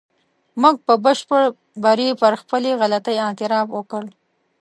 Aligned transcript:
موږ 0.61 0.75
په 0.85 0.93
بشپړ 1.03 1.41
بري 1.83 2.09
پر 2.21 2.33
خپلې 2.41 2.71
غلطۍ 2.81 3.17
اعتراف 3.25 3.67
وکړ. 3.73 4.03